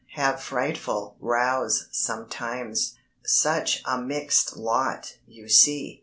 [0.15, 5.99] Have frightful rows sometimes, such a mixed lot, you see."